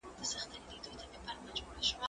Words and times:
زه 0.29 0.37
پرون 0.65 0.97
چپنه 0.99 1.19
پاکوم!. 1.25 1.97